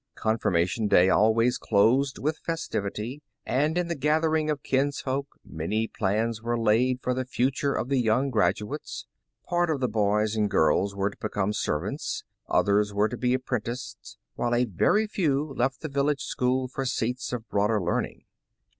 [0.15, 6.57] Confirmation Day always closed with festivity, and in the gathering of kinsfolk, many plans were
[6.57, 9.05] laid for the future of the young graduates.
[9.47, 14.17] Part of the boys and girls were to become servants; others were to be apprenticed;
[14.33, 18.25] while a very few left the village school for seats of broader learning.